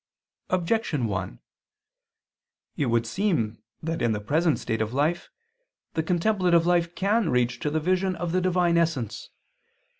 Objection 0.49 1.05
1: 1.05 1.39
It 2.75 2.87
would 2.87 3.05
seem 3.05 3.61
that 3.83 4.01
in 4.01 4.13
the 4.13 4.19
present 4.19 4.57
state 4.57 4.81
of 4.81 4.95
life 4.95 5.29
the 5.93 6.01
contemplative 6.01 6.65
life 6.65 6.95
can 6.95 7.29
reach 7.29 7.59
to 7.59 7.69
the 7.69 7.79
vision 7.79 8.15
of 8.15 8.31
the 8.31 8.41
Divine 8.41 8.79
essence. 8.79 9.29